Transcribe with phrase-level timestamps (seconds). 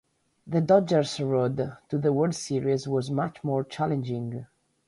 [0.47, 4.47] The Dodgers' road to the World Series was much more challenging.